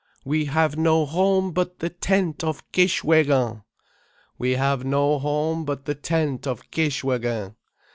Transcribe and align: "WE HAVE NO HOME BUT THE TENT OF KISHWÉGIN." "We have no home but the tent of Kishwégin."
"WE 0.25 0.45
HAVE 0.45 0.79
NO 0.79 1.05
HOME 1.05 1.51
BUT 1.51 1.77
THE 1.77 1.91
TENT 1.91 2.43
OF 2.43 2.71
KISHWÉGIN." 2.71 3.63
"We 4.39 4.53
have 4.53 4.83
no 4.83 5.19
home 5.19 5.63
but 5.63 5.85
the 5.85 5.93
tent 5.93 6.47
of 6.47 6.71
Kishwégin." 6.71 7.53